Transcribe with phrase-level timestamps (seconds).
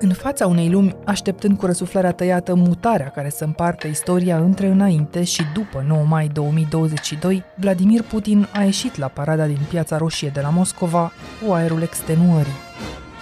[0.00, 5.24] În fața unei lumi, așteptând cu răsuflarea tăiată mutarea care să împartă istoria între înainte
[5.24, 10.40] și după 9 mai 2022, Vladimir Putin a ieșit la parada din Piața Roșie de
[10.40, 11.12] la Moscova
[11.46, 12.64] cu aerul extenuării.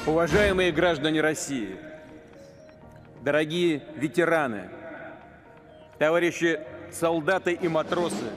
[0.07, 1.69] Уважаемые граждане России,
[3.23, 4.63] дорогие ветераны,
[5.99, 6.59] товарищи
[6.91, 8.29] солдаты и матросы,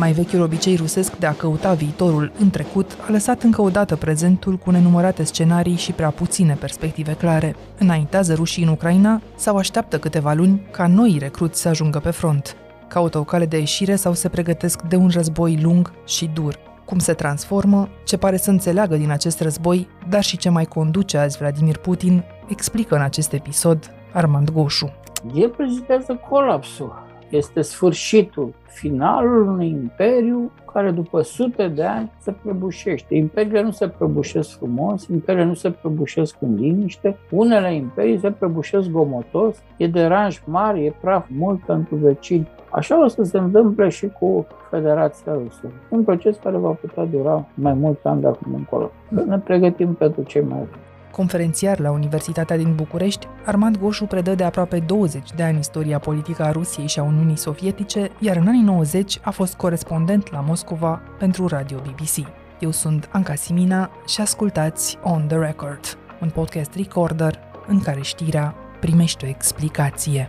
[0.00, 3.96] mai vechiul obicei rusesc de a căuta viitorul în trecut a lăsat încă o dată
[3.96, 7.56] prezentul cu nenumărate scenarii și prea puține perspective clare.
[7.78, 12.56] Înaintează rușii în Ucraina sau așteaptă câteva luni ca noi recruți să ajungă pe front.
[12.88, 16.58] Caută o cale de ieșire sau se pregătesc de un război lung și dur.
[16.84, 21.18] Cum se transformă, ce pare să înțeleagă din acest război, dar și ce mai conduce
[21.18, 24.92] azi Vladimir Putin, explică în acest episod Armand Goșu.
[25.34, 27.08] El prezintează colapsul.
[27.30, 33.14] Este sfârșitul finalul unui imperiu care după sute de ani se prăbușește.
[33.14, 38.88] Imperiile nu se prăbușesc frumos, imperiile nu se prăbușesc în liniște, unele imperii se prăbușesc
[38.88, 42.48] gomotos, e deranj mare, e praf mult pentru vecini.
[42.70, 45.72] Așa o să se întâmple și cu Federația Rusă.
[45.88, 48.90] Un proces care va putea dura mai mult ani de acum încolo.
[49.08, 50.89] Ne pregătim pentru cei mai rău.
[51.10, 56.42] Conferențiar la Universitatea din București, Armand Goșu predă de aproape 20 de ani istoria politică
[56.42, 61.02] a Rusiei și a Uniunii Sovietice, iar în anii 90 a fost corespondent la Moscova
[61.18, 62.26] pentru Radio BBC.
[62.60, 68.54] Eu sunt Anca Simina și ascultați On The Record, un podcast recorder în care știrea
[68.80, 70.28] primește o explicație.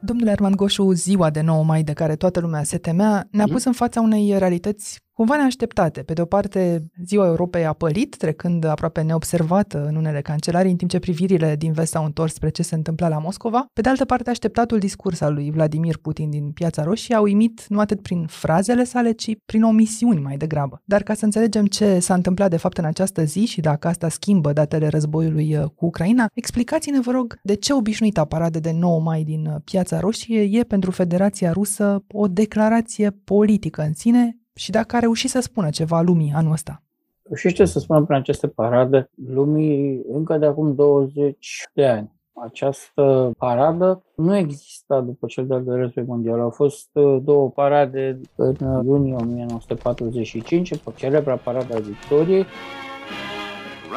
[0.00, 3.52] Domnule Armand Goșu, ziua de 9 mai de care toată lumea se temea, ne-a mhm.
[3.52, 6.02] pus în fața unei realități cumva neașteptate.
[6.02, 10.76] Pe de o parte, ziua Europei a pălit, trecând aproape neobservată în unele cancelarii, în
[10.76, 13.66] timp ce privirile din vest au întors spre ce se întâmpla la Moscova.
[13.72, 17.66] Pe de altă parte, așteptatul discurs al lui Vladimir Putin din Piața Roșie a uimit
[17.68, 20.82] nu atât prin frazele sale, ci prin omisiuni mai degrabă.
[20.84, 24.08] Dar ca să înțelegem ce s-a întâmplat de fapt în această zi și dacă asta
[24.08, 29.00] schimbă datele războiului uh, cu Ucraina, explicați-ne, vă rog, de ce obișnuita paradă de 9
[29.00, 34.70] mai din uh, Piața Roșie e pentru Federația Rusă o declarație politică în sine și
[34.70, 36.82] dacă a reușit să spună ceva lumii anul ăsta.
[37.22, 42.10] Reușește să spună prin aceste parade lumii încă de acum 20 de ani.
[42.44, 46.40] Această paradă nu exista după cel de-al doilea război mondial.
[46.40, 48.54] Au fost uh, două parade în
[48.84, 52.46] iunie 1945, celebra parada Victoriei.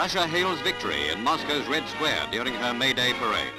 [0.01, 3.53] Russia hails victory in Moscow's Red Square during her May Day parade.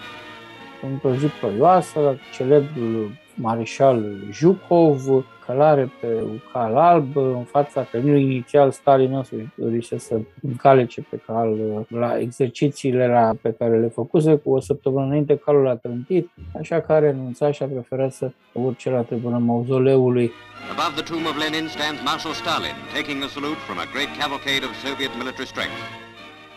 [0.89, 2.01] Într-o zi ploioasă,
[2.37, 9.98] celebrul Marișal Zhukov, călare pe un cal alb, în fața căminului inițial Stalin însuși dorise
[9.98, 11.58] să încalece pe cal
[11.88, 16.80] la exercițiile la, pe care le făcuse cu o săptămână înainte calul a trântit, așa
[16.80, 20.30] că a renunțat și a preferat să urce la tribuna mauzoleului.
[20.70, 24.64] Above the tomb of Lenin stands Marshal Stalin, taking the salute from a great cavalcade
[24.68, 26.06] of Soviet military strength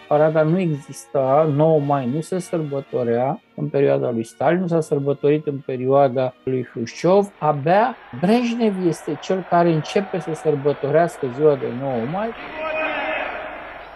[0.09, 5.47] parada nu exista, 9 mai nu se sărbătorea în perioada lui Stalin, nu s-a sărbătorit
[5.47, 7.33] în perioada lui Hrușciov.
[7.39, 12.29] Abia Brejnev este cel care începe să sărbătorească ziua de 9 mai.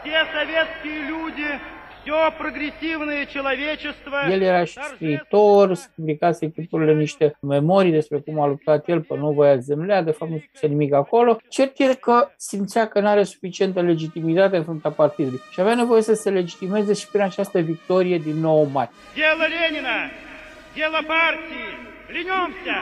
[0.02, 1.50] Все советские люди
[4.30, 9.56] el era și scriitor, publicase echipurile niște memorii despre cum a luptat el pe Novoia
[9.56, 11.38] Zemlea, de fapt nu spuse nimic acolo.
[11.48, 16.02] Cert e că simțea că nu are suficientă legitimitate în fruntea partidului și avea nevoie
[16.02, 18.88] să se legitimeze și prin această victorie din 9 mai.
[19.14, 19.98] Дело Ленина!
[20.74, 21.68] Дело партии!
[22.14, 22.78] Ленемся!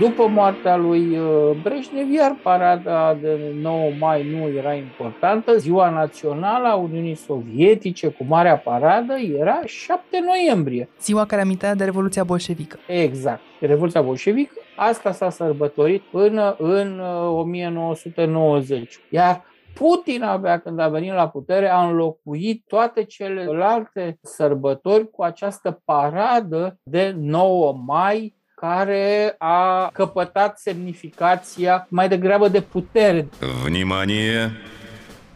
[0.00, 5.56] După moartea lui uh, Breșnev, iar parada de 9 mai nu era importantă.
[5.56, 10.88] Ziua națională a Uniunii Sovietice cu Marea Paradă era 7 noiembrie.
[11.00, 12.78] Ziua care amintea de Revoluția Bolșevică.
[12.86, 14.54] Exact, de Revoluția Bolșevică.
[14.76, 18.80] Asta s-a sărbătorit până în 1990.
[18.80, 25.22] Uh, iar Putin abia când a venit la putere a înlocuit toate celelalte sărbători cu
[25.22, 33.27] această paradă de 9 mai care a căpătat semnificația mai degrabă de putere.
[33.63, 34.51] Внимание!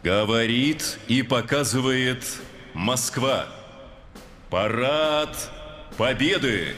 [0.02, 2.22] Говорит и показывает
[2.72, 3.46] Москва.
[4.48, 5.34] Парад
[5.96, 6.74] Победы!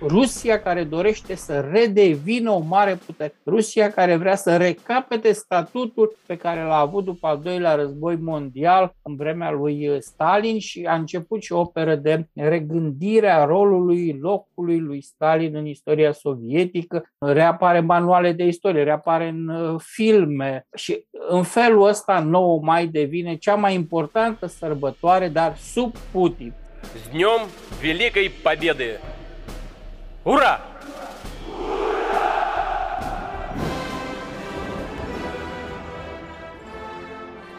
[0.00, 6.36] Rusia care dorește să redevină o mare putere, Rusia care vrea să recapete statutul pe
[6.36, 11.42] care l-a avut după al doilea război mondial în vremea lui Stalin și a început
[11.42, 17.04] și o operă de regândire a rolului, locului lui Stalin în istoria sovietică.
[17.18, 23.36] Reapare manuale de istorie, reapare în uh, filme și în felul ăsta 9 mai devine
[23.36, 26.52] cea mai importantă sărbătoare, dar sub Putin.
[26.84, 27.48] С днем
[27.80, 29.17] Великой Победы!
[30.23, 30.59] Ura!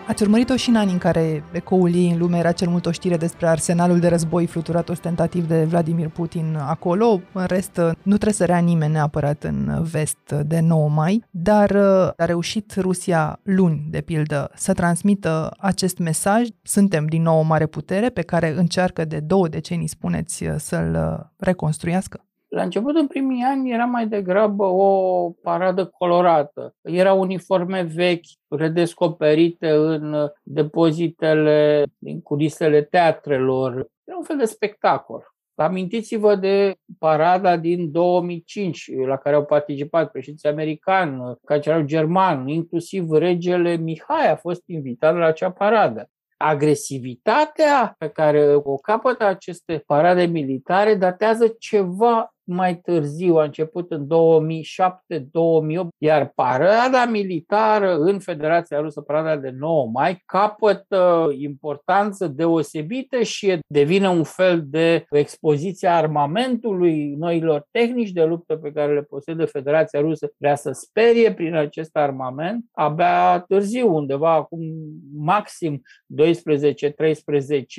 [0.07, 2.91] Ați urmărit-o și în anii în care ecoul ei în lume era cel mult o
[2.91, 7.21] știre despre arsenalul de război fluturat ostentativ de Vladimir Putin acolo.
[7.33, 12.11] În rest, nu trebuie să rea nimeni neapărat în vest de 9 mai, dar uh,
[12.17, 16.49] a reușit Rusia luni, de pildă, să transmită acest mesaj.
[16.63, 22.25] Suntem din nou o mare putere pe care încearcă de două decenii, spuneți, să-l reconstruiască.
[22.51, 26.75] La început, în primii ani, era mai degrabă o paradă colorată.
[26.81, 33.73] Erau uniforme vechi, redescoperite în depozitele din culisele teatrelor.
[34.05, 35.35] Era un fel de spectacol.
[35.55, 43.77] Amintiți-vă de parada din 2005, la care au participat președinții american, cancelarul german, inclusiv regele
[43.77, 46.11] Mihai a fost invitat la acea paradă
[46.43, 54.07] agresivitatea pe care o capătă aceste parade militare datează ceva mai târziu, a început în
[54.07, 54.11] 2007-2008,
[55.99, 64.09] iar parada militară în Federația Rusă, parada de 9 mai, capătă importanță deosebită și devine
[64.09, 70.01] un fel de expoziție a armamentului, noilor tehnici de luptă pe care le posedă Federația
[70.01, 74.61] Rusă, vrea să sperie prin acest armament, abia târziu, undeva acum
[75.15, 75.83] maxim 12-13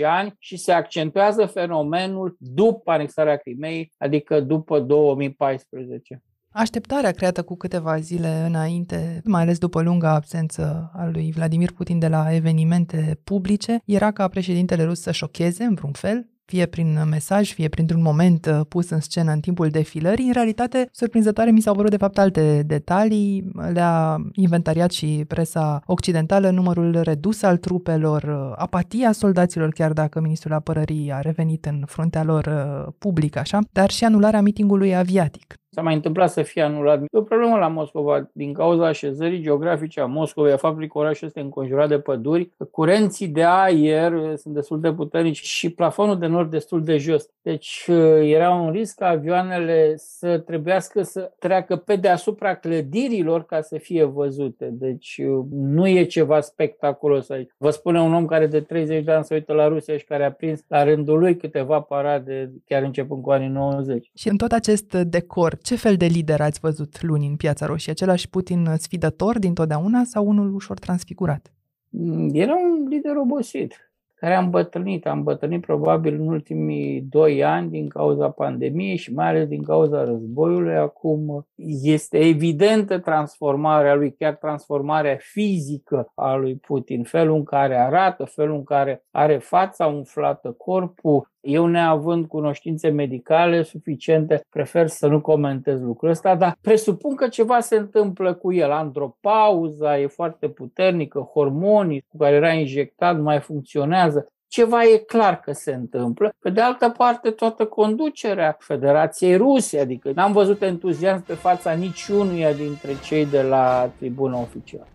[0.06, 6.24] ani și se accentuează fenomenul după anexarea Crimei, adică după după 2014.
[6.54, 12.00] Așteptarea creată cu câteva zile înainte, mai ales după lunga absență a lui Vladimir Putin
[12.00, 17.04] de la evenimente publice, era ca președintele rus să șocheze în vreun fel, fie prin
[17.10, 20.26] mesaj, fie printr-un moment uh, pus în scenă în timpul defilării.
[20.26, 23.52] În realitate, surprinzătoare mi s-au părut de fapt alte detalii.
[23.74, 30.54] Le-a inventariat și presa occidentală, numărul redus al trupelor, uh, apatia soldaților, chiar dacă ministrul
[30.54, 35.61] apărării a revenit în fruntea lor uh, public, așa, dar și anularea mitingului aviatic.
[35.74, 37.02] S-a mai întâmplat să fie anulat.
[37.02, 41.28] E o problemă la Moscova din cauza așezării geografice a Moscovei, a faptului că orașul
[41.28, 42.52] este înconjurat de păduri.
[42.72, 47.30] Curenții de aer sunt destul de puternici și plafonul de nord destul de jos.
[47.42, 47.86] Deci
[48.22, 54.04] era un risc ca avioanele să trebuiască să treacă pe deasupra clădirilor ca să fie
[54.04, 54.70] văzute.
[54.72, 55.22] Deci
[55.52, 57.50] nu e ceva spectaculos aici.
[57.58, 60.26] Vă spune un om care de 30 de ani se uită la Rusia și care
[60.26, 64.12] a prins la rândul lui câteva parade chiar începând cu anii 90.
[64.14, 67.92] Și în tot acest decor, ce fel de lider ați văzut luni în Piața Roșie?
[67.92, 71.54] Același Putin sfidător dintotdeauna sau unul ușor transfigurat?
[71.90, 73.92] Mm, era un lider obosit
[74.22, 75.06] care a îmbătrânit.
[75.06, 80.04] A îmbătrânit probabil în ultimii doi ani din cauza pandemiei și mai ales din cauza
[80.04, 80.76] războiului.
[80.76, 81.48] Acum
[81.84, 88.56] este evidentă transformarea lui, chiar transformarea fizică a lui Putin, felul în care arată, felul
[88.56, 91.32] în care are fața umflată, corpul.
[91.41, 97.61] Eu, neavând cunoștințe medicale suficiente, prefer să nu comentez lucrul ăsta, dar presupun că ceva
[97.61, 98.71] se întâmplă cu el.
[98.71, 105.41] Andropauza e foarte puternică, hormonii cu care era injectat nu mai funcționează ceva e clar
[105.41, 106.35] că se întâmplă.
[106.39, 112.53] Pe de altă parte, toată conducerea Federației Ruse, adică n-am văzut entuziasm pe fața niciunuia
[112.53, 114.87] dintre cei de la tribuna oficială.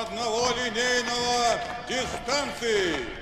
[0.00, 1.58] Одного линейного
[1.88, 3.21] дистанции!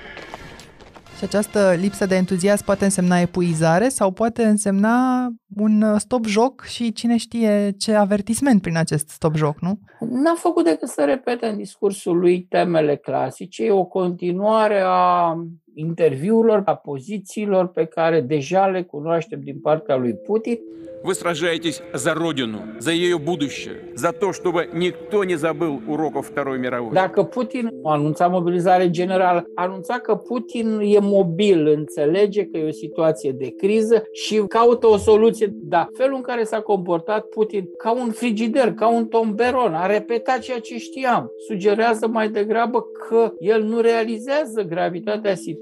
[1.22, 6.92] Și această lipsă de entuziasm poate însemna epuizare sau poate însemna un uh, stop-joc și
[6.92, 9.78] cine știe ce avertisment prin acest stop-joc, nu?
[10.00, 15.34] N-a făcut decât să repete în discursul lui temele clasice, e o continuare a
[15.73, 20.57] interviurilor, a pozițiilor pe care deja le cunoaștem din partea lui Putin.
[21.03, 26.57] Вы сражаетесь за Родину, за ее будущее, за то, чтобы никто не забыл уроков Второй
[26.57, 26.93] мировой.
[26.93, 33.31] Dacă Putin anunța mobilizare generală, anunța că Putin e mobil, înțelege că e o situație
[33.31, 35.49] de criză și caută o soluție.
[35.51, 40.39] Dar felul în care s-a comportat Putin ca un frigider, ca un tomberon, a repetat
[40.39, 41.31] ceea ce știam.
[41.47, 45.60] Sugerează mai degrabă că el nu realizează gravitatea situației,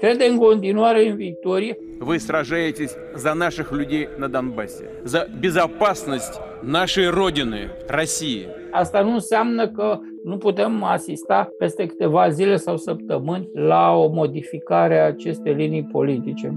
[0.00, 1.76] crede în continuare în victorie.
[1.98, 8.46] Вы сражаетесь за наших людей на Донбассе за безопасность нашей Родины, России.
[8.70, 14.98] Asta nu înseamnă că nu putem asista peste câteva zile sau săptămâni la o modificare
[15.00, 16.54] a acestei linii politice.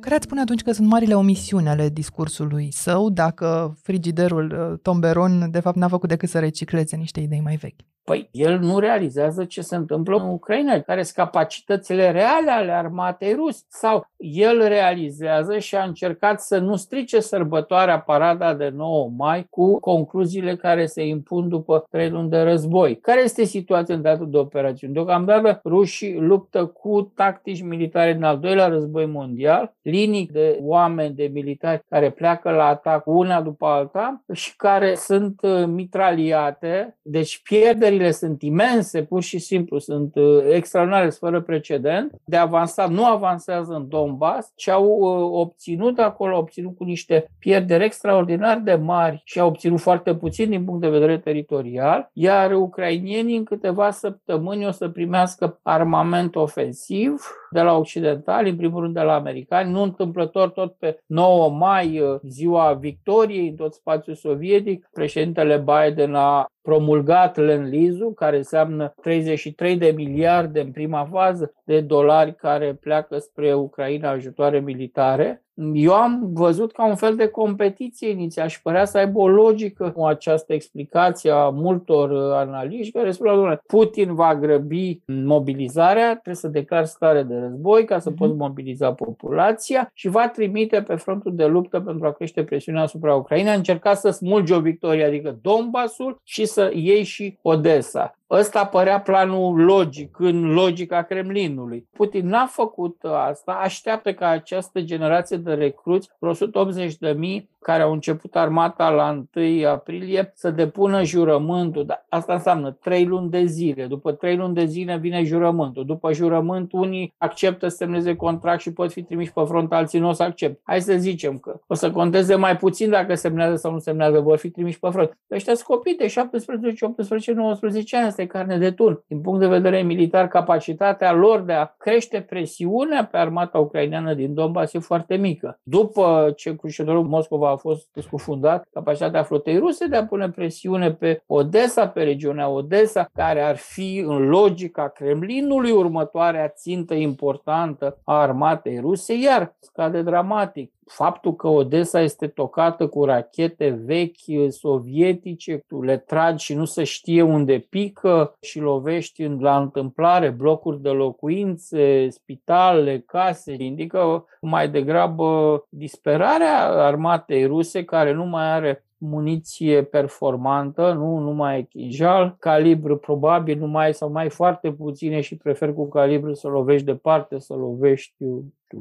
[0.00, 5.50] Care ați spune atunci că sunt marile omisiuni ale discursului său dacă frigiderul uh, Tomberon
[5.50, 7.80] de fapt n-a făcut decât să recicleze niște idei mai vechi?
[8.05, 13.33] Păi el nu realizează ce se întâmplă în Ucraina, care sunt capacitățile reale ale armatei
[13.33, 13.63] ruse.
[13.67, 19.79] Sau el realizează și a încercat să nu strice sărbătoarea parada de 9 mai cu
[19.79, 22.97] concluziile care se impun după trei luni de război.
[22.97, 24.93] Care este situația în datul de operațiuni?
[24.93, 31.29] Deocamdată rușii luptă cu tactici militare în al doilea război mondial, linii de oameni, de
[31.33, 37.94] militari care pleacă la atac una după alta și care sunt uh, mitraliate, deci pierderi
[37.95, 43.73] așteptările sunt imense, pur și simplu, sunt uh, extraordinare, fără precedent, de avansat, nu avansează
[43.73, 49.21] în Donbass, ce au uh, obținut acolo, au obținut cu niște pierderi extraordinar de mari
[49.25, 54.67] și au obținut foarte puțin din punct de vedere teritorial, iar ucrainienii în câteva săptămâni
[54.67, 57.21] o să primească armament ofensiv
[57.51, 61.99] de la occidentali, în primul rând de la americani, nu întâmplător tot pe 9 mai,
[61.99, 69.77] uh, ziua victoriei în tot spațiul sovietic, președintele Biden a promulgat Lenlizu, care înseamnă 33
[69.77, 75.45] de miliarde în prima fază de dolari care pleacă spre Ucraina ajutoare militare.
[75.73, 79.91] Eu am văzut ca un fel de competiție inițial și părea să aibă o logică
[79.95, 86.47] cu această explicație a multor uh, analiști care spun Putin va grăbi mobilizarea, trebuie să
[86.47, 88.17] declar stare de război ca să mhm.
[88.17, 93.15] poți mobiliza populația și va trimite pe frontul de luptă pentru a crește presiunea asupra
[93.15, 98.15] Ucrainei, a încercat să smulge o victorie, adică Donbassul și să iei și Odessa.
[98.29, 101.87] Ăsta părea planul logic, în logica Kremlinului.
[101.91, 107.91] Putin n-a făcut asta, așteaptă ca această generație de recruți, 180 de mii, care au
[107.91, 111.85] început armata la 1 aprilie să depună jurământul.
[111.85, 113.85] Dar asta înseamnă trei luni de zile.
[113.85, 115.85] După trei luni de zile vine jurământul.
[115.85, 120.07] După jurământ, unii acceptă să semneze contract și pot fi trimiși pe front, alții nu
[120.07, 120.59] o să accept.
[120.63, 124.37] Hai să zicem că o să conteze mai puțin dacă semnează sau nu semnează, vor
[124.37, 125.17] fi trimiși pe front.
[125.31, 129.03] Ăștia sunt copii de 17, 18, 19 ani, asta e carne de tun.
[129.07, 134.33] Din punct de vedere militar, capacitatea lor de a crește presiunea pe armata ucraineană din
[134.33, 135.59] Donbass e foarte mică.
[135.63, 141.23] După ce Cruședorul Moscova a fost scufundat capacitatea flotei ruse de a pune presiune pe
[141.27, 148.79] Odessa, pe regiunea Odessa, care ar fi în logica Kremlinului următoarea țintă importantă a armatei
[148.79, 155.97] ruse, iar scade dramatic faptul că Odessa este tocată cu rachete vechi sovietice, tu le
[155.97, 163.03] tragi și nu se știe unde pică și lovești la întâmplare blocuri de locuințe, spitale,
[163.05, 171.31] case, indică mai degrabă disperarea armatei ruse care nu mai are muniție performantă, nu, nu
[171.31, 176.33] mai e chinjal, calibru probabil nu mai sau mai foarte puține și prefer cu calibru
[176.33, 178.13] să lovești departe, să lovești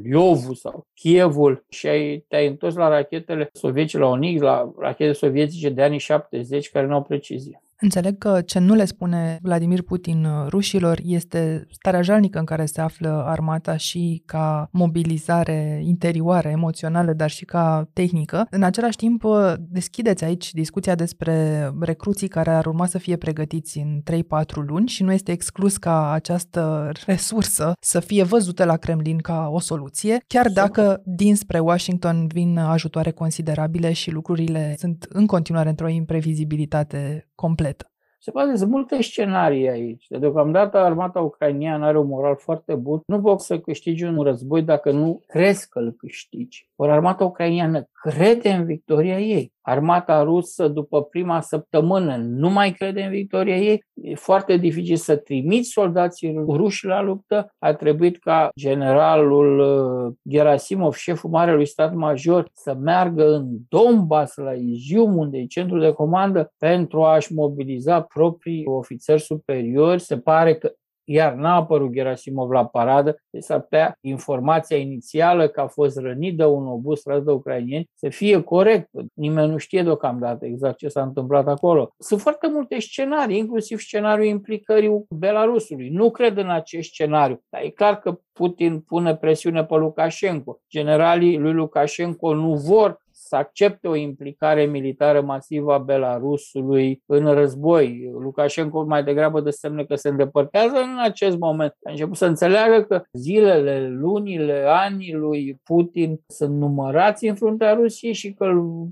[0.03, 5.69] Iovul sau Kievul și ai, te-ai întors la rachetele sovietice, la Onix, la rachete sovietice
[5.69, 7.64] de anii 70 care nu au precizie.
[7.81, 12.67] Înțeleg că ce nu le spune Vladimir Putin uh, rușilor este starea jalnică în care
[12.67, 18.47] se află armata și ca mobilizare interioară, emoțională, dar și ca tehnică.
[18.51, 23.79] În același timp, uh, deschideți aici discuția despre recruții care ar urma să fie pregătiți
[23.79, 29.19] în 3-4 luni și nu este exclus ca această resursă să fie văzută la Kremlin
[29.19, 35.69] ca o soluție, chiar dacă dinspre Washington vin ajutoare considerabile și lucrurile sunt în continuare
[35.69, 37.89] într-o imprevizibilitate completă.
[38.19, 40.07] Se poate, sunt multe scenarii aici.
[40.09, 43.01] De deocamdată armata ucrainiană are un moral foarte bun.
[43.07, 46.71] Nu poți să câștigi un război dacă nu crezi că îl câștigi.
[46.77, 49.53] Ori armata ucrainiană crede în victoria ei.
[49.61, 53.85] Armata rusă, după prima săptămână, nu mai crede în victoria ei.
[53.95, 57.55] E foarte dificil să trimiți soldații ruși la luptă.
[57.59, 64.53] A trebuit ca generalul uh, Gerasimov, șeful Marelui Stat Major, să meargă în Donbass, la
[64.53, 70.01] Izium, unde e centrul de comandă, pentru a-și mobiliza proprii ofițeri superiori.
[70.01, 70.73] Se pare că
[71.05, 76.37] iar n-a apărut Gerasimov la paradă, deci s-ar putea informația inițială că a fost rănit
[76.37, 78.89] de un obuz tras de ucrainieni să fie corect.
[79.15, 81.95] Nimeni nu știe deocamdată exact ce s-a întâmplat acolo.
[81.99, 85.89] Sunt foarte multe scenarii, inclusiv scenariul implicării Belarusului.
[85.89, 90.61] Nu cred în acest scenariu, dar e clar că Putin pune presiune pe Lukashenko.
[90.71, 98.11] Generalii lui Lukashenko nu vor să accepte o implicare militară masivă a Belarusului în război.
[98.21, 101.75] Lukashenko mai degrabă de semne că se îndepărtează în acest moment.
[101.85, 108.13] A început să înțeleagă că zilele, lunile, anii lui Putin sunt numărați în fruntea Rusiei
[108.13, 108.47] și că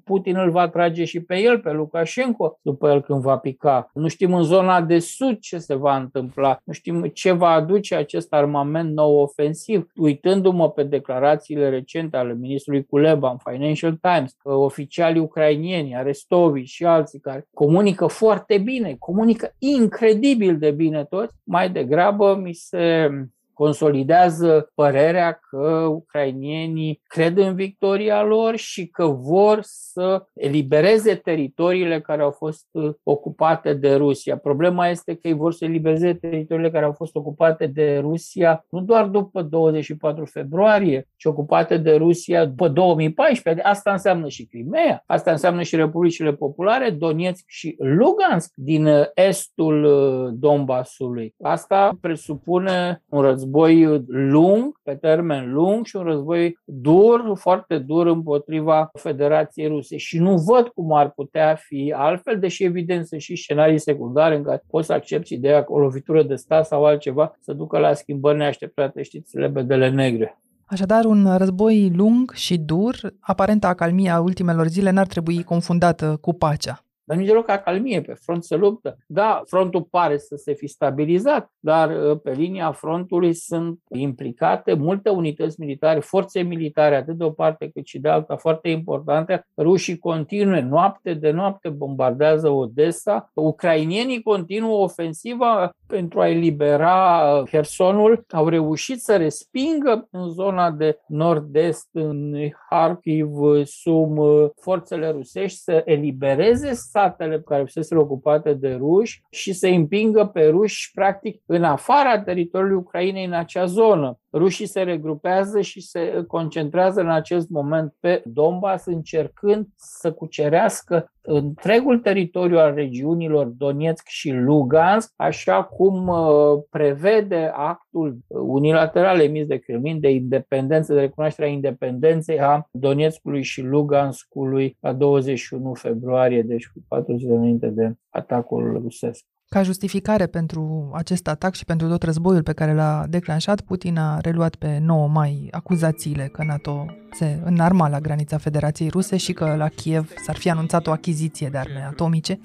[0.05, 3.91] Putin îl va trage și pe el, pe Lukashenko, după el când va pica.
[3.95, 7.95] Nu știm în zona de sud ce se va întâmpla, nu știm ce va aduce
[7.95, 9.91] acest armament nou ofensiv.
[9.97, 17.21] Uitându-mă pe declarațiile recente ale ministrului Kuleba în Financial Times, oficialii ucrainieni, Arestovi și alții
[17.21, 23.11] care comunică foarte bine, comunică incredibil de bine toți, mai degrabă mi se
[23.55, 32.23] consolidează părerea că ucrainienii cred în victoria lor și că vor să elibereze teritoriile care
[32.23, 32.67] au fost
[33.03, 34.37] ocupate de Rusia.
[34.37, 38.81] Problema este că ei vor să elibereze teritoriile care au fost ocupate de Rusia nu
[38.81, 43.65] doar după 24 februarie, ci ocupate de Rusia după 2014.
[43.65, 49.89] Asta înseamnă și Crimea, asta înseamnă și Republicile Populare, Donetsk și Lugansk din estul
[50.35, 51.35] Donbasului.
[51.43, 58.07] Asta presupune un război război lung, pe termen lung și un război dur, foarte dur
[58.07, 59.97] împotriva Federației Ruse.
[59.97, 64.43] Și nu văd cum ar putea fi altfel, deși evident sunt și scenarii secundare în
[64.43, 67.93] care poți să accepti ideea că o lovitură de stat sau altceva să ducă la
[67.93, 70.37] schimbări neașteptate, știți, lebedele negre.
[70.65, 76.85] Așadar, un război lung și dur, aparenta acalmia ultimelor zile n-ar trebui confundată cu pacea.
[77.05, 78.97] Dar nici deloc acalmie, pe front se luptă.
[79.07, 85.09] Da, frontul pare să se fi stabilizat, dar uh, pe linia frontului sunt implicate multe
[85.09, 89.47] unități militare, forțe militare, atât de o parte cât și de alta, foarte importante.
[89.57, 93.31] Rușii continue, noapte de noapte bombardează Odessa.
[93.35, 98.25] Ucrainienii continuă ofensiva pentru a elibera Hersonul.
[98.31, 102.35] Au reușit să respingă în zona de nord-est, în
[102.69, 103.29] Kharkiv,
[103.65, 104.21] Sum,
[104.61, 110.91] forțele rusești să elibereze satele care fusese ocupate de ruși și să împingă pe ruși,
[110.95, 114.21] practic, în afara teritoriului Ucrainei în acea zonă.
[114.33, 121.99] Rușii se regrupează și se concentrează în acest moment pe Donbass, încercând să cucerească întregul
[121.99, 130.01] teritoriu al regiunilor Donetsk și Lugansk, așa cum uh, prevede actul unilateral emis de Kremlin
[130.01, 137.17] de independență, de recunoașterea independenței a Donetskului și Luganskului la 21 februarie, deci cu patru
[137.17, 139.25] zile înainte de atacul rusesc.
[139.53, 144.19] Ca justificare pentru acest atac și pentru tot războiul pe care l-a declanșat, Putin a
[144.21, 149.55] reluat pe 9 mai acuzațiile că NATO se înarma la granița Federației Ruse și că
[149.57, 152.41] la Kiev s-ar fi anunțat o achiziție de arme atomice.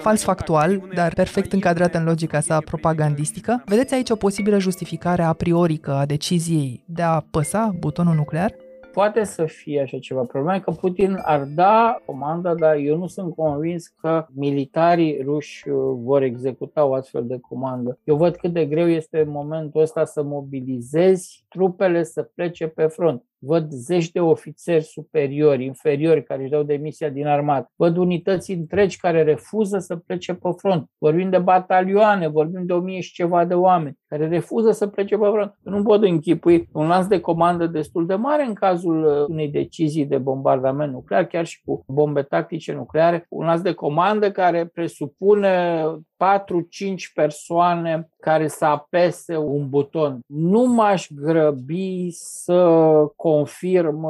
[0.00, 3.62] Fals factual, dar perfect încadrat în logica sa propagandistică.
[3.66, 8.54] Vedeți aici o posibilă justificare a priorică a deciziei de a păsa butonul nuclear?
[8.92, 10.22] Poate să fie așa ceva.
[10.22, 15.68] Problema e că Putin ar da comanda, dar eu nu sunt convins că militarii ruși
[15.68, 17.98] uh, vor executa o astfel de comandă.
[18.04, 22.86] Eu văd cât de greu este în momentul ăsta să mobilizezi trupele să plece pe
[22.86, 28.52] front văd zeci de ofițeri superiori, inferiori, care își dau demisia din armată, văd unități
[28.52, 30.90] întregi care refuză să plece pe front.
[30.98, 35.16] Vorbim de batalioane, vorbim de o mie și ceva de oameni care refuză să plece
[35.16, 35.54] pe front.
[35.62, 40.06] Nu pot închipui un lanț de comandă destul de mare în cazul uh, unei decizii
[40.06, 45.84] de bombardament nuclear, chiar și cu bombe tactice nucleare, un lanț de comandă care presupune
[46.18, 50.20] 4-5 persoane care să apese un buton.
[50.26, 54.06] Nu m-aș grăbi să confirm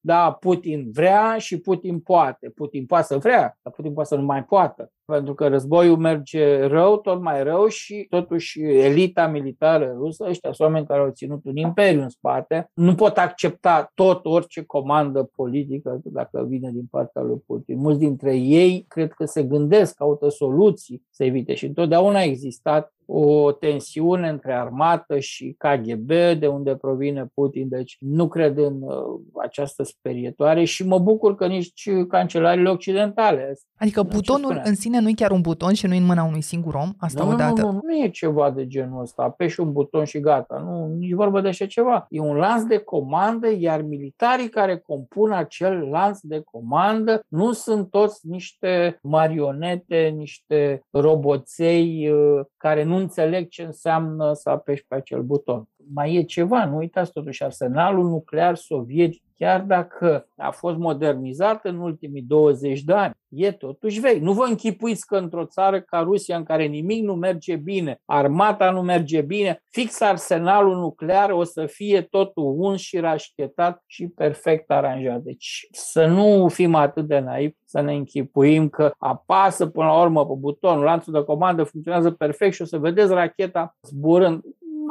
[0.00, 2.50] da, Putin vrea și Putin poate.
[2.54, 4.90] Putin poate să vrea, dar Putin poate să nu mai poată.
[5.04, 10.68] Pentru că războiul merge rău, tot mai rău și totuși elita militară rusă, ăștia sunt
[10.68, 16.00] oameni care au ținut un imperiu în spate, nu pot accepta tot orice comandă politică
[16.04, 17.78] dacă vine din partea lui Putin.
[17.78, 22.94] Mulți dintre ei cred că se gândesc, caută soluții să evite și întotdeauna a existat
[23.12, 29.20] o tensiune între armată și KGB, de unde provine Putin, deci nu cred în uh,
[29.42, 33.54] această sperietoare și mă bucur că nici cancelarile occidentale.
[33.76, 36.40] Adică butonul în sine nu e chiar un buton și nu e în mâna unui
[36.40, 37.60] singur om, asta nu, odată.
[37.60, 41.12] Nu, nu, nu e ceva de genul ăsta, apeși un buton și gata, nu, nici
[41.12, 42.06] vorba de așa ceva.
[42.08, 47.90] E un lanț de comandă, iar militarii care compun acel lanț de comandă nu sunt
[47.90, 55.22] toți niște marionete, niște roboței uh, care nu înțeleg ce înseamnă să apeși pe acel
[55.22, 55.68] buton.
[55.94, 61.78] Mai e ceva, nu uitați totuși, arsenalul nuclear sovietic, chiar dacă a fost modernizat în
[61.78, 64.20] ultimii 20 de ani, e totuși vechi.
[64.20, 68.70] Nu vă închipuiți că într-o țară ca Rusia, în care nimic nu merge bine, armata
[68.70, 74.70] nu merge bine, fix arsenalul nuclear o să fie totul uns și rașchetat și perfect
[74.70, 75.20] aranjat.
[75.20, 80.26] Deci să nu fim atât de naivi, să ne închipuim că apasă până la urmă
[80.26, 84.42] pe buton, lanțul de comandă funcționează perfect și o să vedeți racheta zburând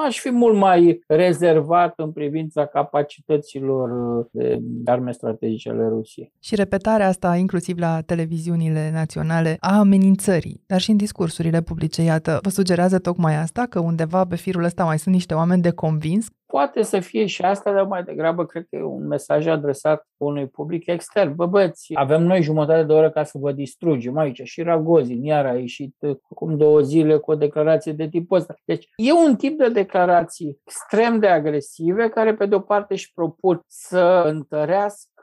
[0.05, 3.89] aș fi mult mai rezervat în privința capacităților
[4.31, 6.33] de arme strategice ale Rusiei.
[6.39, 12.39] Și repetarea asta, inclusiv la televiziunile naționale, a amenințării, dar și în discursurile publice, iată,
[12.41, 16.27] vă sugerează tocmai asta, că undeva pe firul ăsta mai sunt niște oameni de convins
[16.51, 20.47] Poate să fie și asta, dar mai degrabă cred că e un mesaj adresat unui
[20.47, 21.35] public extern.
[21.35, 24.41] Bă, băți, avem noi jumătate de oră ca să vă distrugem aici.
[24.43, 25.95] Și Ragozin iar a ieșit
[26.31, 28.55] acum două zile cu o declarație de tipul ăsta.
[28.65, 33.61] Deci e un tip de declarații extrem de agresive care pe de-o parte își propun
[33.67, 35.18] să întărească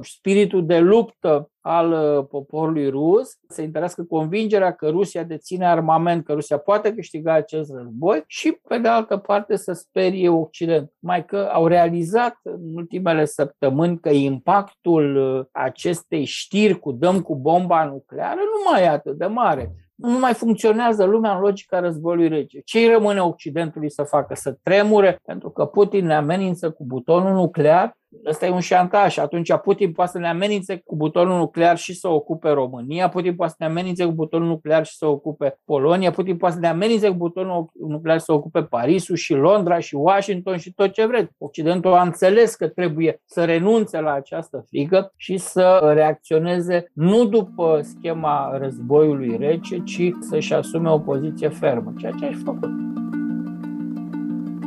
[0.00, 6.32] spiritul de luptă al uh, poporului rus, să întărească convingerea că Rusia deține armament, că
[6.32, 10.92] Rusia poate câștiga acest război și, pe de altă parte, să sperie Occident.
[10.98, 17.36] Mai că au realizat în ultimele săptămâni că impactul uh, acestei știri cu dăm cu
[17.36, 22.28] bomba nucleară nu mai e atât de mare nu mai funcționează lumea în logica războiului
[22.28, 22.60] rece.
[22.64, 24.34] Ce îi rămâne Occidentului să facă?
[24.34, 27.96] Să tremure pentru că Putin ne amenință cu butonul nuclear
[28.26, 29.18] Ăsta e un șantaj.
[29.18, 33.52] Atunci Putin poate să ne amenințe cu butonul nuclear și să ocupe România, Putin poate
[33.52, 37.08] să ne amenințe cu butonul nuclear și să ocupe Polonia, Putin poate să ne amenințe
[37.08, 41.32] cu butonul nuclear și să ocupe Parisul și Londra și Washington și tot ce vreți.
[41.38, 47.80] Occidentul a înțeles că trebuie să renunțe la această frică și să reacționeze nu după
[47.82, 52.70] schema războiului rece, ci să-și asume o poziție fermă, ceea ce ai făcut.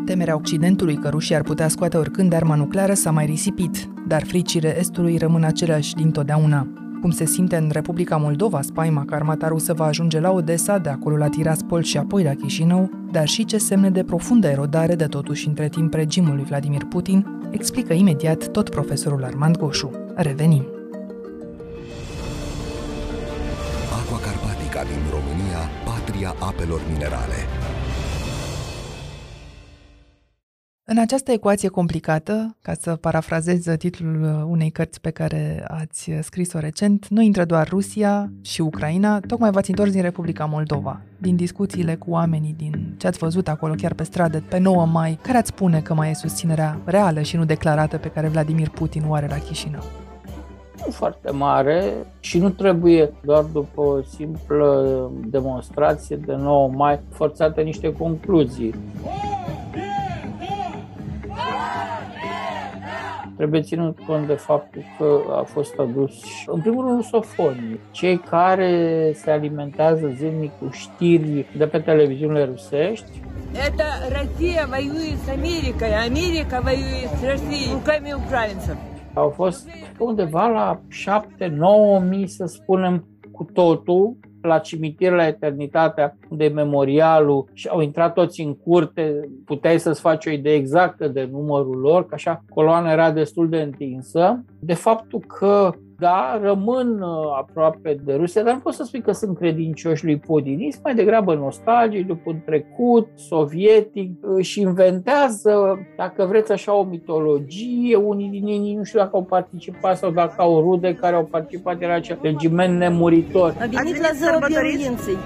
[0.10, 4.80] Temerea Occidentului că Rusia ar putea scoate oricând arma nucleară s-a mai risipit, dar fricile
[4.80, 6.67] Estului rămân aceleași dintotdeauna.
[7.02, 10.89] Cum se simte în Republica Moldova spaima că armata rusă va ajunge la Odessa, de
[10.89, 15.06] acolo la Tiraspol și apoi la Chișinău, dar și ce semne de profundă erodare de
[15.06, 19.91] totuși între timp regimul lui Vladimir Putin, explică imediat tot profesorul Armand Goșu.
[20.15, 20.65] Revenim!
[24.00, 27.39] Aqua Carpatica din România, patria apelor minerale.
[30.91, 37.08] În această ecuație complicată, ca să parafrazez titlul unei cărți pe care ați scris-o recent,
[37.08, 41.02] nu intră doar Rusia și Ucraina, tocmai v-ați întors din Republica Moldova.
[41.17, 45.19] Din discuțiile cu oamenii, din ce ați văzut acolo chiar pe stradă, pe 9 mai,
[45.21, 49.04] care ați spune că mai e susținerea reală și nu declarată pe care Vladimir Putin
[49.08, 49.84] o are la Chișinău?
[50.86, 57.62] Nu foarte mare și nu trebuie doar după o simplă demonstrație de 9 mai forțate
[57.62, 58.75] niște concluzii.
[63.37, 66.12] Trebuie ținut cont de faptul că a fost adus,
[66.46, 73.22] în primul rând, rusofonii, cei care se alimentează zilnic cu știri de pe televiziunile rusești,
[73.55, 78.77] Это Россия воюет с Америкой, Америка воюет с Россией руками украинцев.
[79.14, 80.81] Au fost undeva la
[82.00, 87.82] 7-9 mii, să spunem, cu totul, la cimitir la Eternitatea, unde e memorialul și au
[87.82, 92.43] intrat toți în curte, puteai să-ți faci o idee exactă de numărul lor, că așa
[92.49, 94.43] coloana era destul de întinsă.
[94.60, 99.12] De faptul că da, rămân uh, aproape de Rusia, dar nu pot să spui că
[99.12, 100.59] sunt credincioși lui Putin.
[100.59, 107.95] Ei mai degrabă nostalgici după un trecut sovietic și inventează, dacă vreți așa, o mitologie.
[107.95, 111.81] Unii din ei nu știu dacă au participat sau dacă au rude care au participat,
[111.81, 113.55] era acel regiment nemuritor.
[113.59, 115.17] A venit la ziua biruinței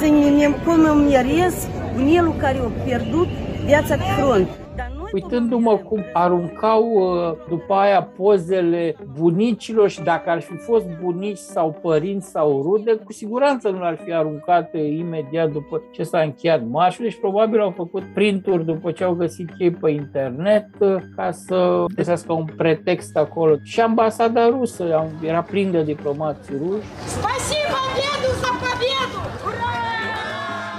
[0.00, 3.28] să ne comemorez bunelul care a pierdut
[3.64, 4.48] viața pe front
[5.13, 11.77] uitându-mă cum aruncau uh, după aia pozele bunicilor și dacă ar fi fost bunici sau
[11.81, 17.03] părinți sau rude, cu siguranță nu ar fi aruncat imediat după ce s-a încheiat marșul.
[17.03, 21.85] Deci probabil au făcut printuri după ce au găsit ei pe internet uh, ca să
[21.95, 23.55] găsească un pretext acolo.
[23.63, 26.87] Și ambasada rusă era plin de diplomați ruși.
[27.05, 28.92] Spasibo, dedu, za победу!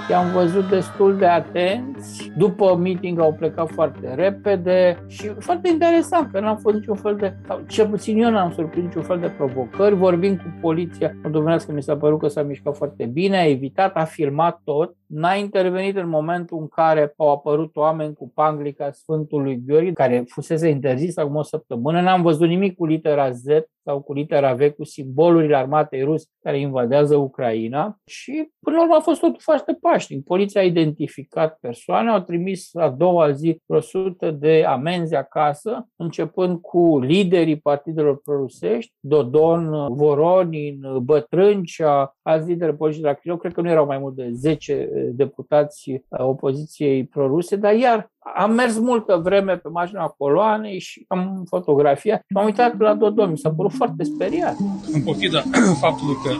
[0.09, 2.31] I-am văzut destul de atenți.
[2.37, 7.35] După meeting au plecat foarte repede și foarte interesant că n-am fost niciun fel de,
[7.47, 9.95] sau cel puțin eu n-am surprins niciun fel de provocări.
[9.95, 14.03] Vorbim cu poliția, domnească mi s-a părut că s-a mișcat foarte bine, a evitat, a
[14.03, 19.91] filmat tot, n-a intervenit în momentul în care au apărut oameni cu panglica Sfântului Gheorghe,
[19.91, 22.01] care fusese interzis acum o săptămână.
[22.01, 23.45] N-am văzut nimic cu litera Z
[23.85, 28.95] sau cu litera V, cu simbolurile armatei ruse care invadează Ucraina și până la urmă
[28.95, 30.23] a fost totul foarte pașnic.
[30.23, 36.61] Poliția a identificat persoane, au trimis a doua zi vreo sută de amenzi acasă, începând
[36.61, 43.61] cu liderii partidelor prorusești, Dodon, Voronin, Bătrâncea, alți lideri politici de la Chișinău, cred că
[43.61, 49.57] nu erau mai mult de 10 deputați opoziției proruse, dar iar am mers multă vreme
[49.57, 54.03] pe marginea coloanei și am fotografia și m-am uitat la Dodon, mi s-a părut foarte
[54.03, 54.55] speriat.
[54.91, 55.43] În pofida
[55.83, 56.31] faptului că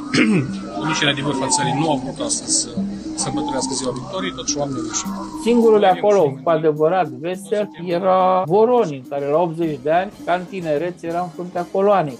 [0.81, 2.69] unișile de vârfa țării nu au putut astăzi să
[3.15, 5.07] sărbătorească ziua victoriei, toți oamenii ieșit.
[5.43, 10.43] Singurul de acolo, cu adevărat vesel, era Voronin, care la 80 de ani, ca în
[10.43, 12.17] tinerețe, era în fruntea coloanei.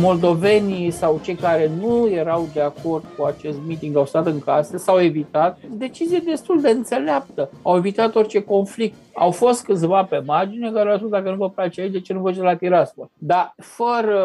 [0.00, 4.76] Moldovenii sau cei care nu erau de acord cu acest meeting au stat în casă,
[4.76, 5.58] s-au evitat.
[5.70, 7.50] Decizie destul de înțeleaptă.
[7.62, 8.94] Au evitat orice conflict.
[9.14, 12.12] Au fost câțiva pe margine care au spus dacă nu vă place aici, de ce
[12.12, 13.10] nu vă la Tiraspol?
[13.18, 14.24] Dar fără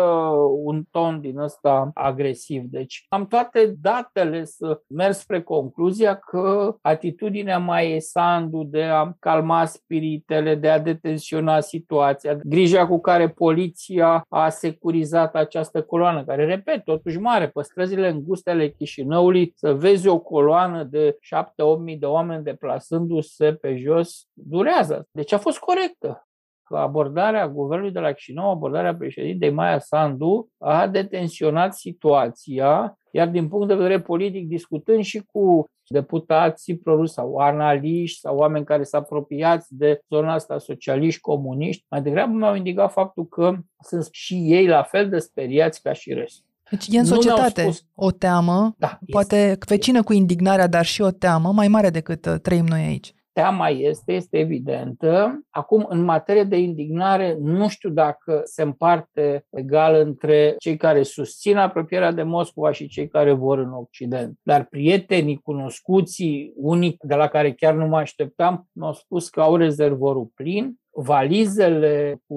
[0.63, 2.63] un ton din ăsta agresiv.
[2.63, 9.11] Deci am toate datele să merg spre concluzia că atitudinea mai e Sandu de a
[9.19, 16.45] calma spiritele, de a detensiona situația, grija cu care poliția a securizat această coloană, care,
[16.45, 21.97] repet, totuși mare, pe străzile înguste ale Chișinăului, să vezi o coloană de 7-8 mii
[21.97, 25.07] de oameni deplasându-se pe jos, durează.
[25.11, 26.27] Deci a fost corectă
[26.63, 33.47] că abordarea guvernului de la Chișinău, abordarea președintei Maia Sandu, a detenționat situația, iar din
[33.47, 38.99] punct de vedere politic, discutând și cu deputații prorus sau analiști sau oameni care s-au
[38.99, 44.67] apropiat de zona asta socialiști, comuniști, mai degrabă mi-au indicat faptul că sunt și ei
[44.67, 46.45] la fel de speriați ca și restul.
[46.69, 47.85] Deci e în societate spus...
[47.95, 52.25] o teamă, da, poate este, vecină cu indignarea, dar și o teamă mai mare decât
[52.25, 55.41] uh, trăim noi aici teama este, este evidentă.
[55.49, 61.57] Acum, în materie de indignare, nu știu dacă se împarte egal între cei care susțin
[61.57, 64.37] apropierea de Moscova și cei care vor în Occident.
[64.43, 69.55] Dar prietenii, cunoscuții, unii de la care chiar nu mă așteptam, mi-au spus că au
[69.55, 72.35] rezervorul plin valizele cu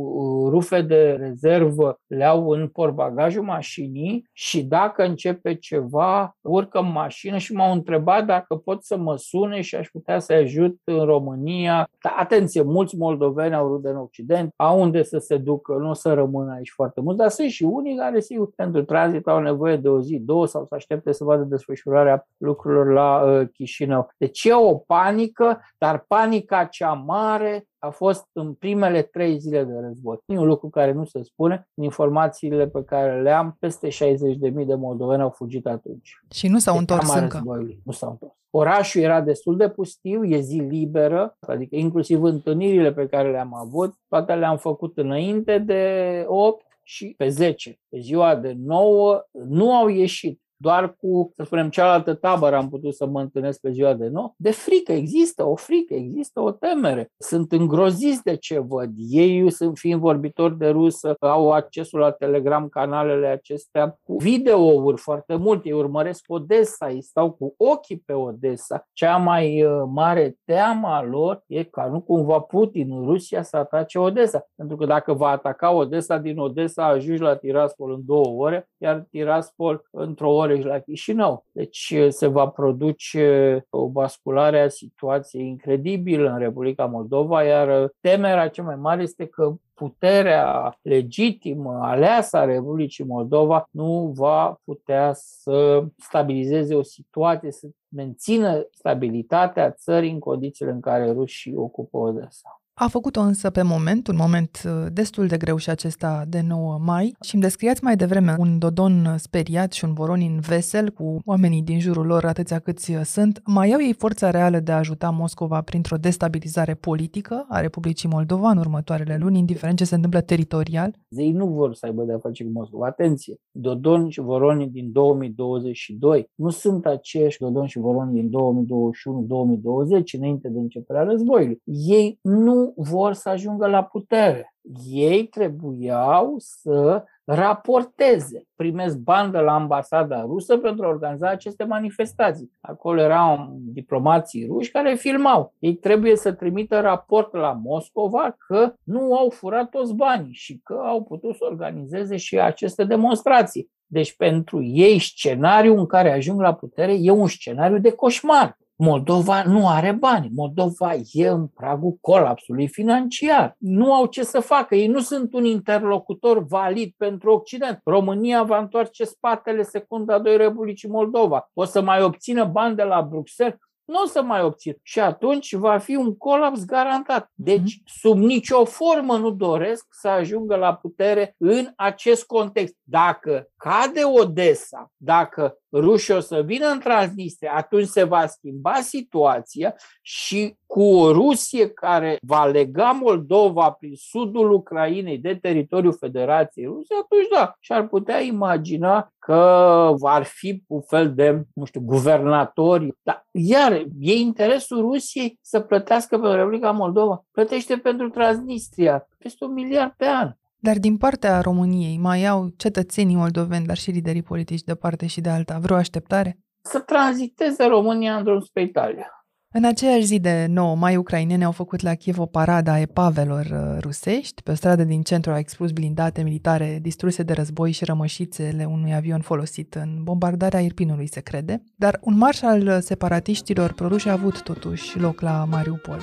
[0.51, 7.37] rufe de rezervă le au în portbagajul mașinii și dacă începe ceva, urcă în mașină
[7.37, 11.90] și m-au întrebat dacă pot să mă sune și aș putea să ajut în România.
[12.03, 15.92] Dar atenție, mulți moldoveni au rude în Occident, au unde să se ducă, nu o
[15.92, 19.77] să rămână aici foarte mult, dar sunt și unii care, sigur, pentru tranzit au nevoie
[19.77, 24.09] de o zi, două sau să aștepte să vadă desfășurarea lucrurilor la uh, Chișinău.
[24.16, 29.72] Deci e o panică, dar panica cea mare a fost în primele trei zile de
[29.80, 30.18] război.
[30.26, 31.68] E un lucru care nu se spune.
[31.74, 36.20] În informațiile pe care le am, peste 60.000 de moldoveni au fugit atunci.
[36.30, 37.36] Și nu s-au întors încă.
[37.36, 37.80] Războiului.
[37.84, 38.32] Nu s-au întors.
[38.50, 43.94] Orașul era destul de pustiu, e zi liberă, adică inclusiv întâlnirile pe care le-am avut,
[44.08, 47.80] toate le-am făcut înainte de 8 și pe 10.
[47.88, 52.94] Pe ziua de 9 nu au ieșit doar cu, să spunem, cealaltă tabără am putut
[52.94, 57.11] să mă întâlnesc pe ziua de nou, de frică, există o frică, există o temere.
[57.18, 58.90] Sunt îngroziți de ce văd.
[58.96, 65.35] Ei, sunt fiind vorbitori de rusă, au accesul la Telegram, canalele acestea, cu videouri foarte
[65.35, 65.68] multe.
[65.68, 68.88] Ei urmăresc Odessa, ei stau cu ochii pe Odessa.
[68.92, 73.99] Cea mai uh, mare teama lor e ca nu cumva Putin în Rusia să atace
[73.99, 74.46] Odessa.
[74.57, 79.07] Pentru că dacă va ataca Odessa, din Odessa ajungi la Tiraspol în două ore, iar
[79.11, 81.44] Tiraspol într-o oră Mureș la Chișinău.
[81.52, 87.82] Deci uh, se va produce uh, o basculare a situației incredibilă în Republica Moldova, iar
[87.82, 94.60] uh, temerea cea mai mare este că puterea legitimă aleasă a Republicii Moldova nu va
[94.64, 101.98] putea să stabilizeze o situație, să mențină stabilitatea țării în condițiile în care rușii ocupă
[101.98, 102.60] Odessa.
[102.82, 106.78] A făcut-o însă pe moment, un moment uh, destul de greu și acesta de 9
[106.84, 111.62] mai și îmi descriați mai devreme un Dodon speriat și un Voronin vesel cu oamenii
[111.62, 113.42] din jurul lor atâția câți uh, sunt.
[113.46, 118.50] Mai au ei forța reală de a ajuta Moscova printr-o destabilizare politică a Republicii Moldova
[118.50, 120.94] în următoarele luni, indiferent ce se întâmplă teritorial?
[121.08, 122.86] Ei nu vor să aibă de a face cu Moscova.
[122.86, 123.34] Atenție!
[123.50, 130.58] Dodon și Voronin din 2022 nu sunt aceiași Dodon și Voronin din 2021-2020, înainte de
[130.58, 131.62] începerea războiului.
[131.64, 134.54] Ei nu vor să ajungă la putere.
[134.90, 138.42] Ei trebuiau să raporteze.
[138.56, 142.50] Primesc bani de la ambasada rusă pentru a organiza aceste manifestații.
[142.61, 145.54] Acolo erau diplomații ruși care filmau.
[145.59, 150.80] Ei trebuie să trimită raport la Moscova că nu au furat toți banii și că
[150.85, 153.70] au putut să organizeze și aceste demonstrații.
[153.87, 158.59] Deci pentru ei scenariul în care ajung la putere e un scenariu de coșmar.
[158.82, 160.30] Moldova nu are bani.
[160.34, 163.56] Moldova e în pragul colapsului financiar.
[163.58, 164.74] Nu au ce să facă.
[164.74, 167.80] Ei nu sunt un interlocutor valid pentru Occident.
[167.84, 171.50] România va întoarce spatele secunda 2 Republicii Moldova.
[171.54, 173.58] O să mai obțină bani de la Bruxelles
[173.90, 174.76] nu o să mai obțin.
[174.83, 177.31] Și atunci va fi un colaps garantat.
[177.35, 177.83] Deci, mhm.
[177.85, 182.76] sub nicio formă nu doresc să ajungă la putere în acest context.
[182.83, 189.74] Dacă cade Odessa, dacă rușii o să vină în Transnistria, atunci se va schimba situația
[190.03, 196.98] și cu o Rusie care va lega Moldova prin sudul Ucrainei de teritoriul Federației Rusiei,
[197.03, 202.96] atunci da, și-ar putea imagina că ar fi un fel de, nu știu, guvernatori.
[203.02, 207.24] Dar, iar, e interesul Rusiei să plătească pentru Republica Moldova.
[207.30, 210.32] Plătește pentru Transnistria peste un miliard pe an.
[210.56, 215.20] Dar din partea României mai au cetățenii moldoveni, dar și liderii politici de parte și
[215.20, 216.38] de alta, vreo așteptare?
[216.62, 219.19] Să tranziteze România în drum spre Italia.
[219.52, 223.44] În aceeași zi de 9 mai, ucraineni au făcut la Kiev o paradă a epavelor
[223.44, 224.42] uh, rusești.
[224.42, 228.94] Pe o stradă din centru au expus blindate militare distruse de război și rămășițele unui
[228.94, 231.62] avion folosit în bombardarea Irpinului, se crede.
[231.76, 236.00] Dar un marș al separatiștilor proruși a avut totuși loc la Mariupol.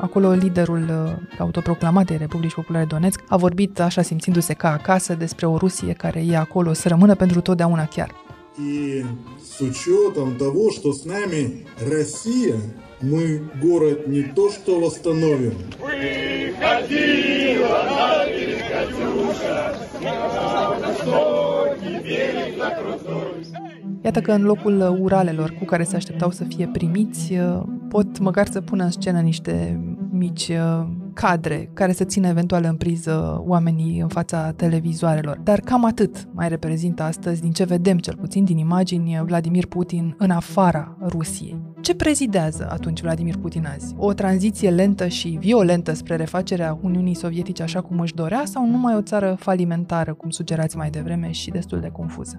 [0.00, 5.56] Acolo liderul uh, autoproclamatei Republici Populare Donetsk a vorbit așa simțindu-se ca acasă despre o
[5.56, 8.10] Rusie care e acolo să rămână pentru totdeauna chiar.
[8.58, 9.04] И
[9.42, 12.60] с учетом того, что с нами Россия,
[13.00, 15.54] мы город не то что восстановим.
[15.80, 16.62] Выходила
[17.90, 18.26] на
[18.68, 19.76] Катюша,
[24.04, 27.32] Iată că în locul uralelor cu care se așteptau să fie primiți,
[27.88, 30.52] pot măcar să pună în scenă niște mici
[31.12, 35.40] cadre care să țină eventual în priză oamenii în fața televizoarelor.
[35.42, 40.14] Dar cam atât mai reprezintă astăzi, din ce vedem cel puțin din imagini, Vladimir Putin
[40.18, 41.71] în afara Rusiei.
[41.82, 43.94] Ce prezidează atunci Vladimir Putin azi?
[43.98, 48.96] O tranziție lentă și violentă spre refacerea Uniunii Sovietice așa cum își dorea sau numai
[48.96, 52.36] o țară falimentară, cum sugerați mai devreme, și destul de confuză?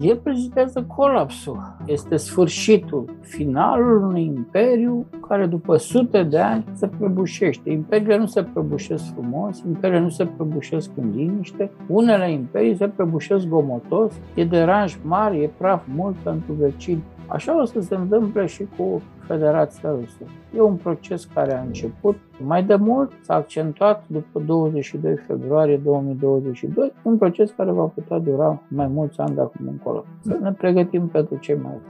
[0.00, 1.76] El prezidează colapsul.
[1.86, 7.70] Este sfârșitul, finalul unui imperiu care după sute de ani se prăbușește.
[7.70, 13.46] Imperiile nu se prăbușesc frumos, imperiile nu se prăbușesc în liniște, unele imperii se prăbușesc
[13.46, 17.02] gomotos, e deranj mare, e praf mult pentru vecini.
[17.28, 20.32] Așa o să se întâmple și cu Federația Rusă.
[20.56, 26.92] E un proces care a început mai de mult, s-a accentuat după 22 februarie 2022,
[27.02, 30.04] un proces care va putea dura mai mulți ani de acum încolo.
[30.20, 31.80] Să ne pregătim pentru ce mai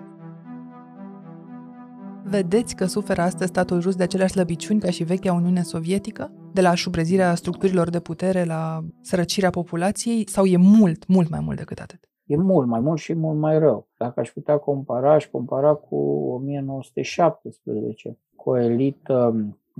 [2.22, 6.32] Vedeți că suferă astăzi statul rus de aceleași slăbiciuni ca și vechea Uniune Sovietică?
[6.52, 10.28] De la șubrezirea structurilor de putere la sărăcirea populației?
[10.28, 12.07] Sau e mult, mult mai mult decât atât?
[12.28, 13.86] E mult mai mult și mult mai rău.
[13.96, 15.96] Dacă aș putea compara, aș compara cu
[16.30, 19.34] 1917, cu o elită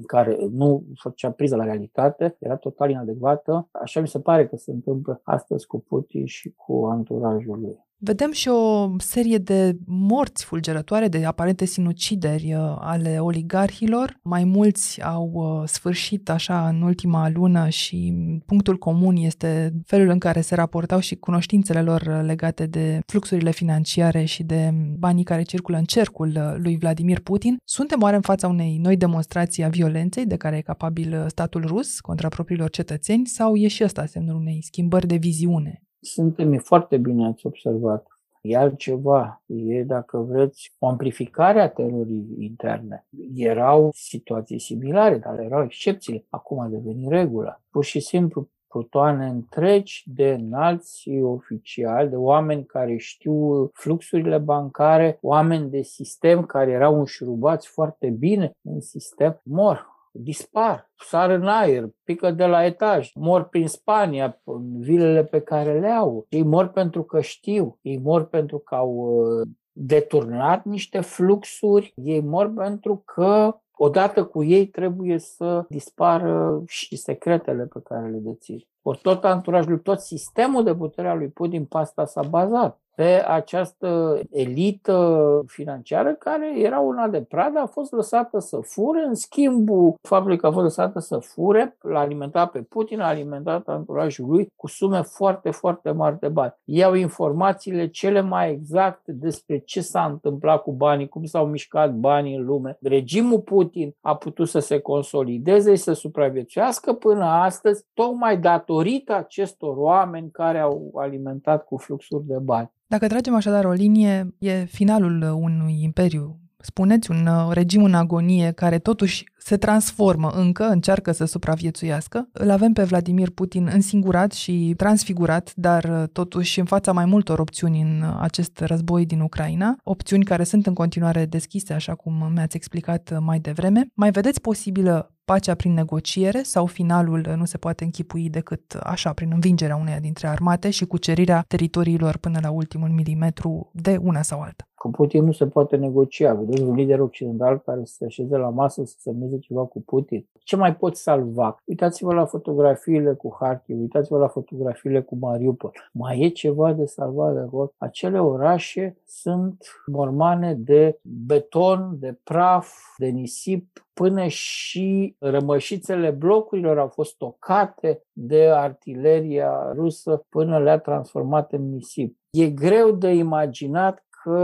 [0.07, 3.69] care nu făcea priză la realitate, era total inadecvată.
[3.73, 7.87] Așa mi se pare că se întâmplă astăzi cu Putin și cu anturajul lui.
[8.01, 14.19] Vedem și o serie de morți fulgerătoare, de aparente sinucideri uh, ale oligarhilor.
[14.23, 18.15] Mai mulți au uh, sfârșit așa în ultima lună și
[18.47, 24.25] punctul comun este felul în care se raportau și cunoștințele lor legate de fluxurile financiare
[24.25, 27.57] și de banii care circulă în cercul uh, lui Vladimir Putin.
[27.65, 32.01] Suntem oare în fața unei noi demonstrații a violenței de care e capabil statul rus
[32.01, 35.83] contra propriilor cetățeni sau e și ăsta semnul unei schimbări de viziune?
[36.01, 38.07] Suntem, e foarte bine ați observat.
[38.41, 43.07] E altceva, e, dacă vreți, o amplificare a terorii interne.
[43.35, 46.25] Erau situații similare, dar erau excepțiile.
[46.31, 47.63] Acum a devenit regulă.
[47.71, 55.71] Pur și simplu, plutoane întregi de înalți oficiali, de oameni care știu fluxurile bancare, oameni
[55.71, 62.31] de sistem care erau înșurubați foarte bine în sistem, mor dispar, sar în aer, pică
[62.31, 66.27] de la etaj, mor prin Spania, în vilele pe care le au.
[66.29, 72.21] Ei mor pentru că știu, ei mor pentru că au uh, deturnat niște fluxuri, ei
[72.21, 78.67] mor pentru că odată cu ei trebuie să dispară și secretele pe care le dețin.
[78.83, 83.25] Ori tot anturajul, tot sistemul de putere al lui Putin pe asta s-a bazat pe
[83.27, 89.95] această elită financiară care era una de pradă, a fost lăsată să fure, în schimbul
[90.03, 94.53] faptului că a fost lăsată să fure, l-a alimentat pe Putin, a alimentat anturajul lui
[94.57, 96.55] cu sume foarte, foarte mari de bani.
[96.65, 102.37] Iau informațiile cele mai exacte despre ce s-a întâmplat cu banii, cum s-au mișcat banii
[102.37, 102.79] în lume.
[102.81, 109.77] Regimul Putin a putut să se consolideze și să supraviețuiască până astăzi, tocmai datorită acestor
[109.77, 112.77] oameni care au alimentat cu fluxuri de bani.
[112.91, 116.41] Dacă tragem așadar o linie, e finalul unui imperiu.
[116.61, 122.29] Spuneți un uh, regim în agonie care totuși se transformă încă, încearcă să supraviețuiască.
[122.33, 127.39] Îl avem pe Vladimir Putin însingurat și transfigurat, dar uh, totuși în fața mai multor
[127.39, 132.31] opțiuni în uh, acest război din Ucraina, opțiuni care sunt în continuare deschise, așa cum
[132.35, 133.91] mi-ați explicat mai devreme.
[133.95, 139.31] Mai vedeți posibilă pacea prin negociere sau finalul nu se poate închipui decât așa, prin
[139.33, 144.68] învingerea uneia dintre armate și cucerirea teritoriilor până la ultimul milimetru de una sau alta?
[144.79, 146.35] Cu Putin nu se poate negocia.
[146.35, 150.27] Vedeți un lider occidental care se așeze la masă să semneze ceva cu Putin.
[150.39, 151.57] Ce mai poți salva?
[151.65, 155.73] Uitați-vă la fotografiile cu Harkiv, uitați-vă la fotografiile cu Mariupol.
[155.93, 157.73] Mai e ceva de salvat de acolo?
[157.77, 166.89] Acele orașe sunt mormane de beton, de praf, de nisip, până și rămășițele blocurilor au
[166.89, 172.17] fost tocate de artileria rusă până le-a transformat în nisip.
[172.31, 174.39] E greu de imaginat că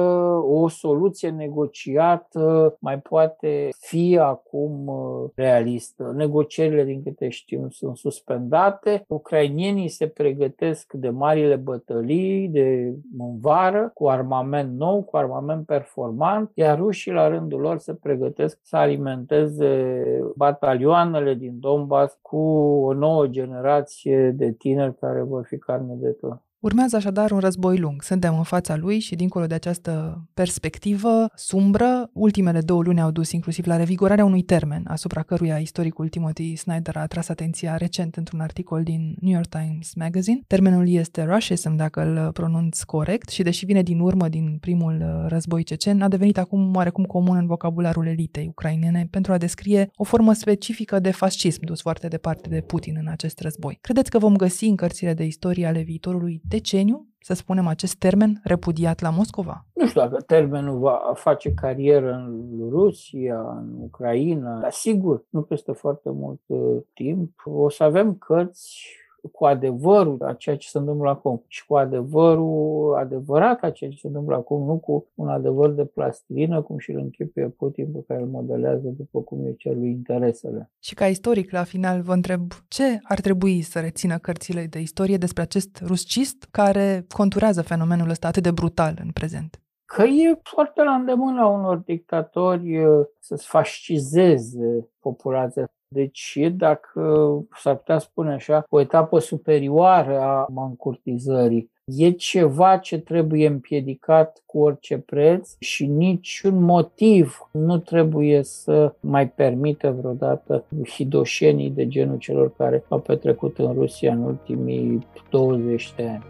[0.45, 6.13] o soluție negociată mai poate fi acum uh, realistă.
[6.17, 9.05] Negocierile, din câte știm, sunt suspendate.
[9.09, 16.51] Ucrainienii se pregătesc de marile bătălii de în vară cu armament nou, cu armament performant,
[16.55, 20.05] iar rușii la rândul lor se pregătesc să alimenteze
[20.37, 22.37] batalioanele din Donbass cu
[22.85, 26.43] o nouă generație de tineri care vor fi carne de tot.
[26.65, 28.03] Urmează așadar un război lung.
[28.03, 33.33] Suntem în fața lui și dincolo de această perspectivă sumbră, ultimele două luni au dus
[33.33, 38.41] inclusiv la revigorarea unui termen asupra căruia istoricul Timothy Snyder a tras atenția recent într-un
[38.41, 40.41] articol din New York Times Magazine.
[40.47, 45.63] Termenul este Russism, dacă îl pronunț corect, și deși vine din urmă din primul război
[45.63, 50.33] cecen, a devenit acum oarecum comun în vocabularul elitei ucrainene pentru a descrie o formă
[50.33, 53.79] specifică de fascism dus foarte departe de Putin în acest război.
[53.81, 58.41] Credeți că vom găsi în cărțile de istorie ale viitorului deceniu, să spunem, acest termen
[58.43, 59.67] repudiat la Moscova?
[59.73, 65.73] Nu știu dacă termenul va face carieră în Rusia, în Ucraina, dar sigur, nu peste
[65.73, 67.31] foarte mult uh, timp.
[67.45, 68.87] O să avem cărți
[69.33, 73.97] cu adevărul a ceea ce se întâmplă acum și cu adevărul adevărat a ceea ce
[73.97, 78.05] se întâmplă acum, nu cu un adevăr de plastilină, cum și îl închipuie Putin pe
[78.07, 80.71] care îl modelează după cum e cel lui interesele.
[80.79, 85.17] Și ca istoric, la final, vă întreb ce ar trebui să rețină cărțile de istorie
[85.17, 89.59] despre acest ruscist care conturează fenomenul ăsta atât de brutal în prezent?
[89.85, 95.69] Că e foarte la îndemână unor dictatori uh, să-ți fascizeze populația.
[95.89, 101.73] Deci dacă s-ar putea spune așa, o etapă superioară a mancurtizării.
[101.85, 109.29] E ceva ce trebuie împiedicat cu orice preț și niciun motiv nu trebuie să mai
[109.29, 116.03] permită vreodată hidoșenii de genul celor care au petrecut în Rusia în ultimii 20 de
[116.03, 116.25] ani.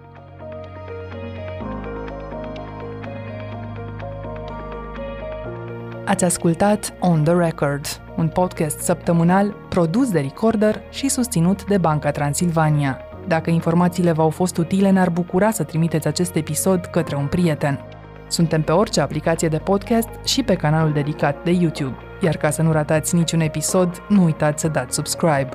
[6.06, 7.86] Ați ascultat On The Record,
[8.16, 13.00] un podcast săptămânal produs de Recorder și susținut de Banca Transilvania.
[13.26, 17.80] Dacă informațiile v-au fost utile, ne-ar bucura să trimiteți acest episod către un prieten.
[18.28, 21.96] Suntem pe orice aplicație de podcast și pe canalul dedicat de YouTube.
[22.20, 25.48] Iar ca să nu ratați niciun episod, nu uitați să dați subscribe.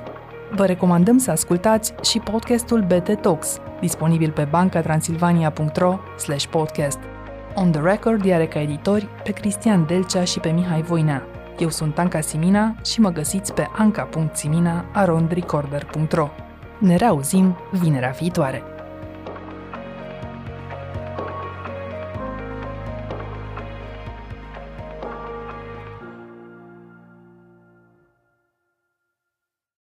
[0.54, 5.98] Vă recomandăm să ascultați și podcastul BT Talks, disponibil pe bancatransilvania.ro
[6.50, 6.98] podcast.
[7.62, 11.26] On The Record are ca editori pe Cristian Delcea și pe Mihai Voinea.
[11.58, 16.28] Eu sunt Anca Simina și mă găsiți pe anca.simina.arondrecorder.ro
[16.78, 18.62] Ne reauzim vinerea viitoare!